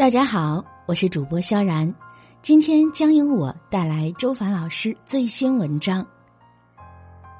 [0.00, 1.94] 大家好，我是主播萧然，
[2.40, 6.04] 今天将由我带来周凡老师最新文章。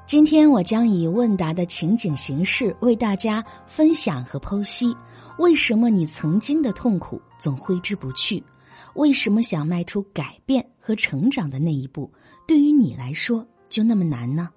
[0.05, 4.95] 今天我将以问答的情景形式为大家分享和剖析，
[5.39, 8.43] 为什么你曾经的痛苦总挥之不去？
[8.93, 12.13] 为什么想迈出改变和成长的那一步，
[12.47, 14.47] 对于你来说就那么难呢？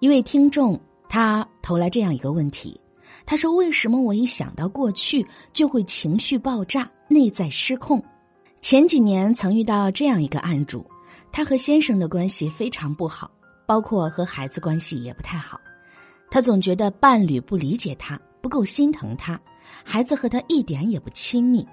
[0.00, 0.78] 一位听众
[1.08, 2.78] 他投来这样一个问题。
[3.24, 8.02] 他说：“为什么我一想到过去就会情绪爆炸、内在失控？
[8.60, 10.84] 前几年曾遇到这样一个案主，
[11.32, 13.30] 他和先生的关系非常不好，
[13.66, 15.60] 包括和孩子关系也不太好。
[16.30, 19.40] 他总觉得伴侣不理解他，不够心疼他，
[19.84, 21.66] 孩子和他一点也不亲密。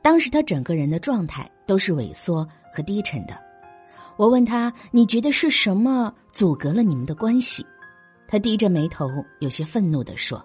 [0.00, 3.34] 当时他整个人的状态都是萎缩和低沉的。
[4.16, 7.64] 我问他：你觉得是什么阻隔了你们的关系？
[8.26, 9.08] 他低着眉头，
[9.40, 10.44] 有些愤怒的说。”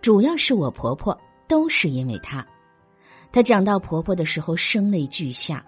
[0.00, 1.18] 主要是我婆婆，
[1.48, 2.46] 都是因为她。
[3.30, 5.64] 她讲到婆婆的时候，声泪俱下，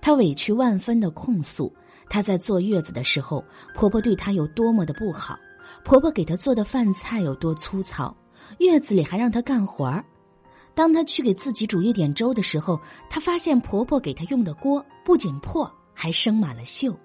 [0.00, 1.72] 她委屈万分的控诉，
[2.08, 5.38] 她在坐月子的时候，婆婆对她有多么的不好，
[5.84, 8.16] 婆婆给她做的饭菜有多粗糙，
[8.58, 10.04] 月子里还让她干活儿。
[10.74, 16.96] 当她去给自己煮一点粥的时候，她发现婆婆给她用的锅不仅破，还生满了锈。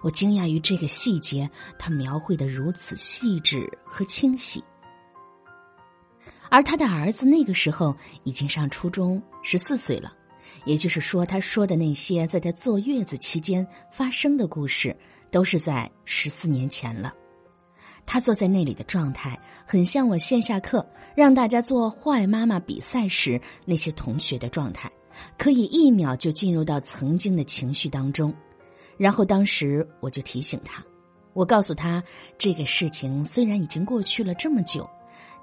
[0.00, 1.48] 我惊讶于这个细节，
[1.78, 4.62] 她描绘的如此细致和清晰。
[6.52, 10.12] 而他的儿子那个时候已经上初中，十四岁了，
[10.66, 14.94] 也就是说，他说的那些在他坐月子期间发生的故事，
[15.30, 17.14] 都是在十四年前了。
[18.04, 24.92] 他坐在那里的状态，很像我线下课让大家做坏妈妈比赛时那些同学的状态，
[25.38, 28.30] 可以一秒就进入到曾经的情绪当中。
[28.98, 30.84] 然后当时我就提醒他，
[31.32, 32.04] 我告诉他，
[32.36, 34.86] 这个事情虽然已经过去了这么久。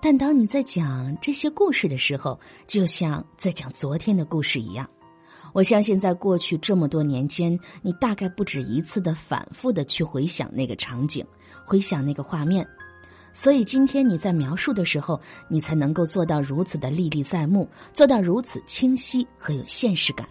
[0.02, 4.90] 但当你在讲这些故事的时候，就像在讲昨天的故事一样。
[5.52, 11.26] 我相信，在过去这么多年间，你大概不止一次的反复的去回想那个场景，
[11.66, 12.66] 回想那个画面。
[13.34, 20.28] 所以今天你在描述的时候，你才能够做到如此的历历在目，做到如此清晰和有现实感。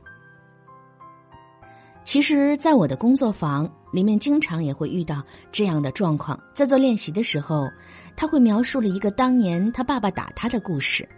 [2.05, 6.39] 其实，在我的工作坊里面，经常也会遇到这样的状况。
[6.55, 7.69] 在做练习的时候，
[8.21, 11.09] 他会描述了一个当年他爸爸打他的故事。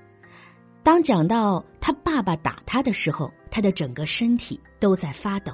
[0.82, 5.50] 当讲到他爸爸打他的时候，他的整个身体都在发抖，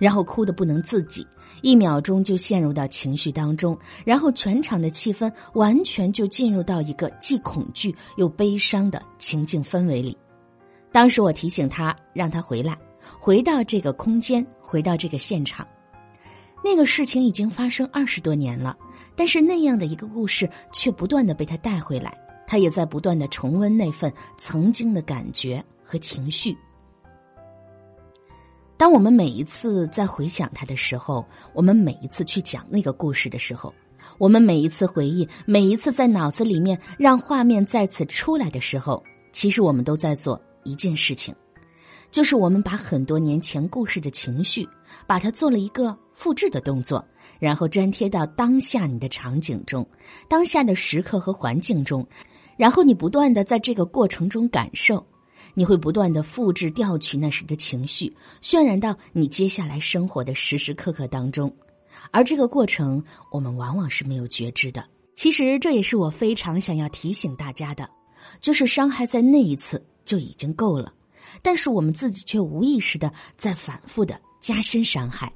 [0.00, 1.24] 然后哭得不能自己，
[1.62, 10.18] 一秒钟就陷入到情绪当中，然后全场的气氛完全就进入到一个既恐惧又悲伤的情境氛围里。
[10.90, 12.76] 当时我提醒他，让他回来。
[13.20, 15.64] 回到这个空间，回到这个现场，
[16.64, 18.76] 那个事情已经发生二十多年了，
[19.20, 26.56] 但是那样的一个故事却不断的被他带回来，他也在不断的重温那份曾经的感觉和情绪。
[28.78, 31.22] 当我们每一次在回想他的时候，
[31.52, 33.74] 我们每一次去讲那个故事的时候，
[34.16, 41.34] 我们每一次回忆，每一次在脑子里面让画面再次出来的时候，其实我们都在做一件事情。
[42.10, 44.68] 就是我们把很多年前故事的情绪，
[45.06, 47.04] 把它做了一个复制的动作，
[47.38, 49.86] 然后粘贴到当下你的场景中、
[50.28, 52.06] 当下的时刻和环境中，
[52.56, 55.06] 然后你不断的在这个过程中感受，
[55.54, 58.12] 你会不断的复制调取那时的情绪，
[58.42, 61.54] 渲染到你接下来生活的时时刻刻当中，
[62.10, 64.84] 而这个过程我们往往是没有觉知的。
[65.14, 67.88] 其实这也是我非常想要提醒大家的，
[68.40, 70.92] 就是伤害在那一次就已经够了。
[71.42, 75.32] 但是我们自己却无意识的在反复的加深伤害。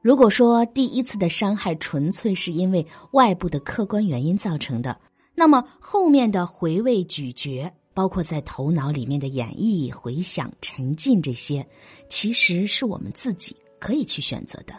[0.00, 5.00] 如果说第一次的伤害纯粹是因为外部的客观原因造成的，
[5.34, 11.66] 那么后面的回味咀嚼，包括在头脑里面的演绎、回想、沉浸这些，
[12.08, 14.74] 其实是我们自己可以去选择的。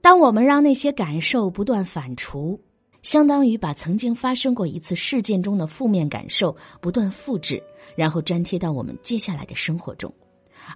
[0.00, 2.58] 当我们让那些感受不断反刍。
[3.02, 7.62] 相当于把曾经发生过一次事件中的负面感受不断复制，
[7.96, 10.12] 然后粘贴到我们接下来的生活中，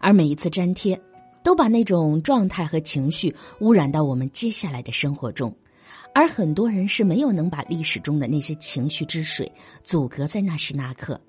[0.01, 0.99] 而每一次粘贴，
[1.43, 5.55] 都把那种状态和情绪污染到我们接下来的生活中，
[6.15, 9.51] 而很多人是没有能把历史中的那些情绪之水
[9.83, 11.21] 阻隔在那时那刻，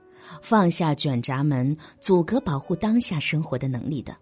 [0.41, 4.15] 放下卷闸门，阻隔保护当下生活的能力的。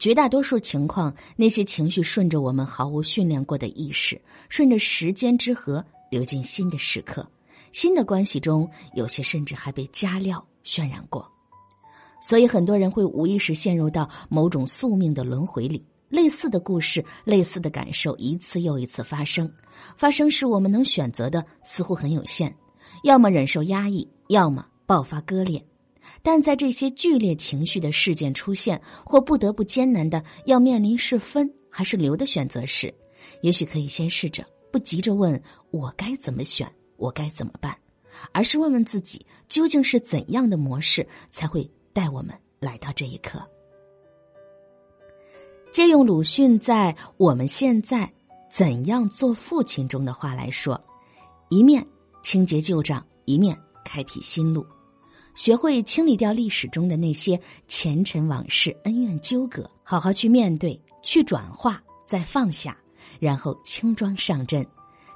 [0.00, 5.84] 绝大多数情况，那些情绪顺着我们毫无训练过的意识，顺着时间之河。
[6.10, 7.28] 流进新的时刻，
[7.72, 11.30] 新的关系中，有些甚至还被加料渲染过，
[12.20, 15.84] 所以很多人会无意识陷入到某种宿命的轮回里。
[16.08, 19.52] 类似的故事，类似的感受，一次又一次发生。
[19.94, 22.56] 发生时，我们能选择的似乎很有限：
[23.02, 25.62] 要么忍受压抑，要么爆发割裂。
[26.22, 32.92] 但在这些剧烈情绪的事件出现，或不得不艰难的要面临是分还是留的选择时，
[33.42, 36.66] 也许可以先试着不急着问我该怎么选，
[36.96, 37.76] 我该怎么办，
[38.32, 43.40] 而是问问自己，究竟是怎样的模式才会带我们来到这一刻。
[45.70, 48.10] 借用鲁迅在《我们现在
[48.50, 50.82] 怎样做父亲》中的话来说
[51.50, 51.86] ：“一面
[52.22, 54.66] 清洁旧账，一面开辟新路。”
[55.36, 62.76] 学会清理掉历史中的那些前尘往事、恩怨纠葛，好好去面对、去转化、再放下，
[63.18, 64.66] 然后轻装上阵，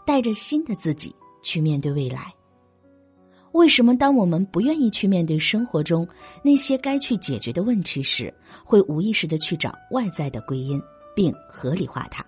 [0.05, 2.33] 带着新的自己去面对未来。
[3.53, 6.09] 为什么当我们不愿意去面对生活中
[6.43, 8.33] 那些该去解决的问题时，
[8.65, 10.81] 会无意识的去找外在的归因，
[11.15, 12.25] 并合理化它？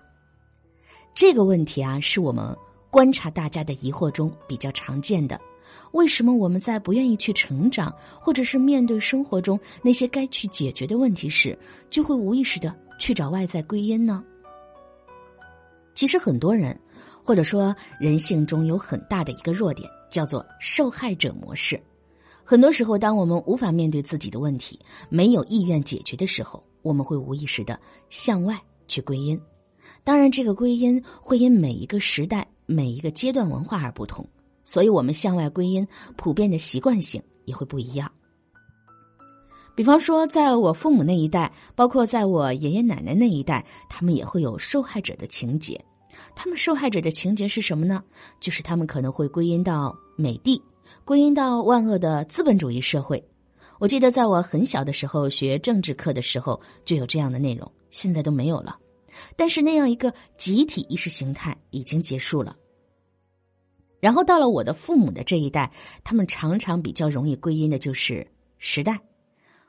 [1.15, 2.55] 这个问题啊，是我们
[2.91, 5.39] 观察大家的疑惑中比较常见的。
[5.93, 7.91] 为什么我们在不愿意去成长，
[8.21, 11.57] 或者是面对生活中那些该去解决的问题时，
[11.89, 14.23] 就会无意识的去找外在归因呢？
[15.95, 16.77] 其实很多人，
[17.23, 21.81] 或者说人性中有很大的一个弱点，叫做受害者模式。
[22.43, 24.77] 很多时候，当我们无法面对自己的问题，
[25.09, 29.39] 没有意愿解决的时候，我们会无意识的向外去归因。
[30.03, 34.27] 当然，这个归因会因每一个时代、每一个阶段文化而不同。
[34.63, 35.87] 所以，我们向外归因
[36.17, 38.11] 普遍的习惯性也会不一样。
[39.75, 45.79] 比方说，在我父母那一代，包括在我爷爷奶奶那一代，他们也会有受害者的情节。
[46.33, 48.01] 他们受害者的情节是什么呢？
[48.39, 50.61] 就是他们可能会归因到美帝，
[51.03, 53.21] 归因到万恶的资本主义社会。
[53.77, 58.77] 我记得在我很小的时候学政治课的时候就有这样的内容，现在都没有了。
[59.35, 62.55] 但是那样一个集体意识形态已经结束了。
[63.99, 65.69] 然后到了我的父母的这一代，
[66.03, 68.25] 他们常常比较容易归因的就是
[68.57, 68.97] 时代。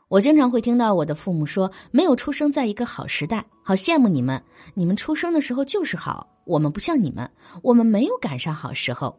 [0.09, 4.41] 我经常会听到我的父母说：“没有出生在一个好时代，好羡慕你们。
[4.75, 7.29] 你们出生的时候就是好，我们不像你们，
[7.61, 9.19] 我们没有赶上好时候。”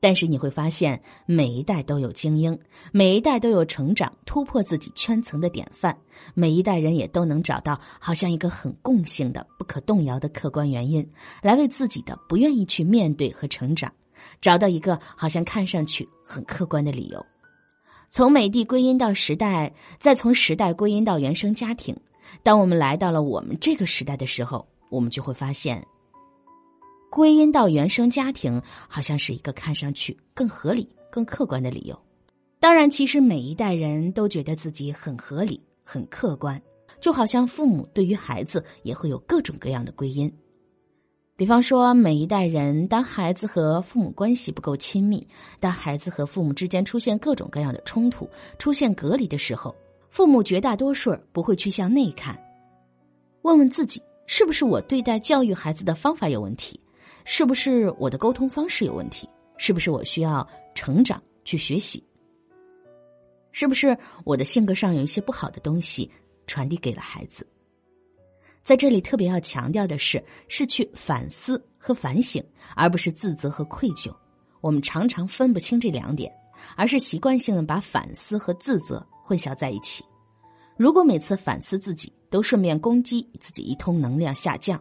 [0.00, 2.58] 但是你会发现，每一代都有精英，
[2.92, 5.96] 每一代都有成长、突破自己圈层的典范，
[6.32, 11.06] 每一代人也都能找到好像一个很共性的、不可动摇的客观原因，
[11.42, 13.92] 来为自己的不愿意去面对和成长。
[14.40, 17.24] 找到一个好像看上去很客观的理由，
[18.12, 21.96] 从美帝归因到时代，再从时代归因到原生家庭。
[22.42, 25.82] 当我们来到了我们这个时代的时候，我们就会发现，
[27.10, 31.98] 归因到原生家庭好像是一个看上去更合理、更客观的理由。
[32.60, 36.60] 当然，其实每一代人都觉得自己很合理、很客观，
[37.00, 40.30] 就好像父母对于孩子也会有各种各样的归因。
[41.34, 45.26] 比方说，每一代人，当孩子和父母关系不够亲密，
[45.58, 49.74] 当孩子和父母之间出现各种各样的冲突、出现隔离的时候，
[50.10, 52.38] 父母绝大多数不会去向内看，
[53.42, 56.78] 问问自己是不是我对待教育孩子的方法有问题，
[57.24, 62.04] 是不是我的沟通方式有问题，是不是我需要成长去学习，
[63.52, 66.08] 是不是我的性格上有一些不好的东西
[66.46, 67.46] 传递给了孩子。
[68.62, 72.42] 在这里特别要强调的是，是去反思和反省，
[72.76, 74.14] 而不是自责和愧疚。
[74.60, 76.32] 我们常常分不清这两点，
[76.76, 80.04] 而是习惯性的把反思和自责混淆在一起。
[80.76, 84.80] 如果每次反思自己都顺便攻击自己一通，能量下降，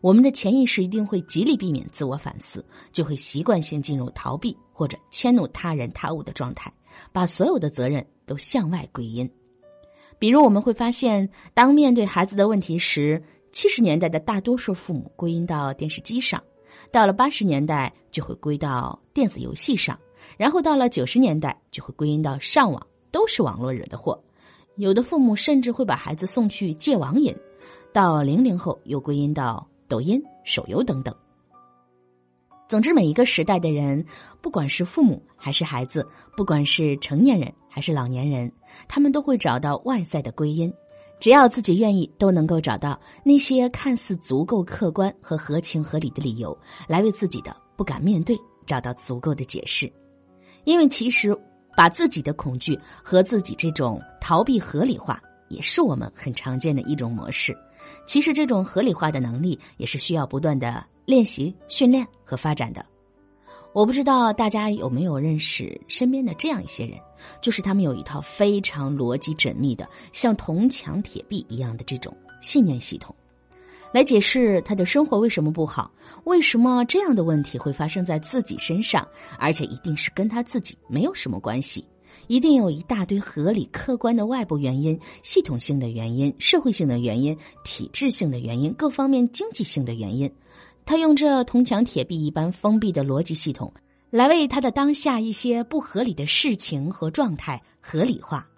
[0.00, 6.72] 我们的潜意识一定会极力避免自我反思，就会习惯性进入逃避或者迁怒他人他物的状态，
[7.12, 9.30] 把所有的责任都向外归因。
[10.18, 13.22] 比如我们会发现，当面对孩子的问题时，
[13.52, 16.42] 七十年代的大多数父母归因到电视机上，
[16.90, 19.98] 到了八十年代就会归到电子游戏上，
[20.36, 24.20] 然后到了九十年代就会归因到上网，都是网络惹的祸。
[24.76, 27.34] 有的父母甚至会把孩子送去戒网瘾，
[27.92, 31.14] 到零零后又归因到抖音、手游等等。
[32.68, 34.04] 总之，每一个时代的人，
[34.42, 36.06] 不管是父母还是孩子，
[36.36, 38.52] 不管是成年人还是老年人，
[38.86, 40.70] 他们都会找到外在的归因。
[41.18, 46.56] 只要自己愿意，都能够找到那些看似足够客观和合情合理的理由，
[46.86, 49.90] 来为自己的不敢面对找到足够的解释。
[50.64, 51.34] 因为其实，
[51.74, 57.56] 把自己的恐惧和自己这种逃避合理化，也是我们很常见的一种模式。
[58.04, 60.84] 其实，这种合理化的能力，也是需要不断的。
[61.08, 62.84] 练习、训练和发展的，
[63.72, 66.98] 我不知道大家有没有认识身边的这样一些人，
[67.40, 73.16] 就是他们有一套非常逻辑缜密的，像铜墙铁壁一样的这种信念系统，
[73.90, 75.90] 来解释他的生活为什么不好，
[76.24, 81.82] 为什么这样的问题会发生在自己身上，而且一定是跟他自己没有什么关系，
[82.26, 87.34] 一定有一大堆合理客观的外部原因、系统性的原因、社会性的原因、
[87.64, 90.30] 体制性的原因、各方面经济性的原因。
[90.88, 93.70] 他用这铜墙铁壁一般封闭的逻辑系统，
[94.08, 98.48] 来为他的当下一些不合理的事情和状态合理化。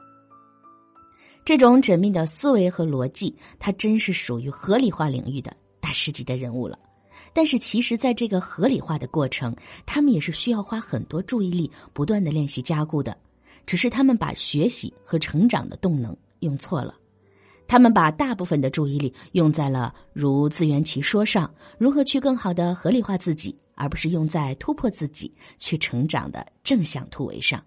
[1.45, 6.79] 这种缜密的思维和逻辑，他真是属于合理化领域的大师级的人物了。
[7.33, 9.53] 但是，其实，在这个合理化的过程，
[9.85, 13.17] 他们也是需要花很多注意力，不断的练习加固的。
[13.67, 16.95] 只是他们把学习和成长的动能用错了，
[17.71, 21.49] 他们把大部分的注意力用在了如自圆其说上，
[21.79, 27.63] 如何去更好的合理化自己，而不是用在突破自己、去成长的正向突围上。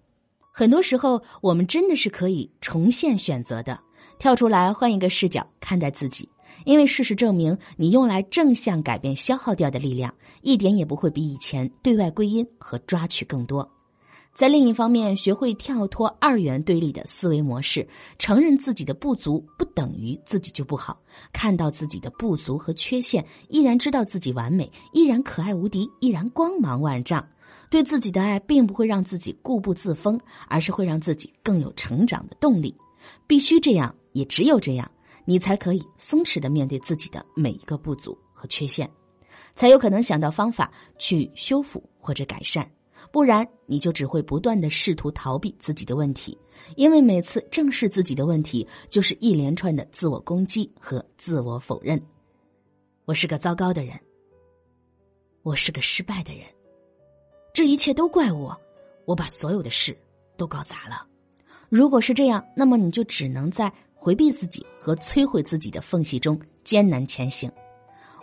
[0.52, 3.80] 很多时候，我们真的是可以重现选择的，
[4.18, 6.28] 跳出来换一个视角看待自己。
[6.66, 13.66] 因为事实证明，你用来正向改变消耗掉的力量，一点也不会比以前对外归因和抓取更多。
[14.34, 17.86] 在另一方面，学会跳脱二元对立的思维模式，
[18.18, 21.00] 承认自己的不足不等于自己就不好，
[21.32, 27.24] 看到自己的不足和缺陷，依然知道自己完美，依然可爱无敌，依然光芒万丈。
[27.70, 32.74] 对自己的爱，并不会让自己固步自封，而是会让自己更有成长的动力。
[33.28, 34.90] 必须这样，也只有这样。
[35.24, 38.90] 你才可以松弛的面对自己的每一个不足和缺陷，
[39.54, 42.68] 才有可能想到方法去修复或者改善，
[43.14, 46.36] 不然你就只会不断的试图逃避自己的问题，
[46.74, 52.02] 因为每次正视自己的问题，就是一连串的自我攻击和自我否认。
[53.04, 53.96] 我是个糟糕的人，
[55.44, 56.42] 我是个失败的人，
[57.52, 58.60] 这一切都怪我，
[59.04, 59.96] 我把所有的事
[60.36, 61.06] 都搞砸了。
[61.68, 63.72] 如果是这样，那么你就只能在。
[63.96, 67.50] 回避自己和摧毁自己的缝隙中艰难前行，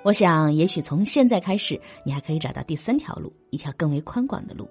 [0.04, 4.70] 我想，也许从现在开始，你还可以找到第三条路，一条更为宽广的路，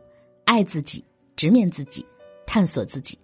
[0.51, 1.05] 爱自己，
[1.37, 2.05] 直面自己，
[2.45, 3.17] 探索自己，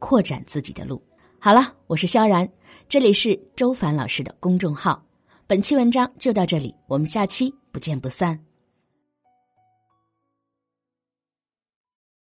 [0.00, 1.00] 扩展自己的路。
[1.38, 2.50] 好了，我是萧然，
[2.88, 5.00] 这里是周凡老师的公众号，
[5.46, 8.36] 本期文章就到这里，我们下期不见不散。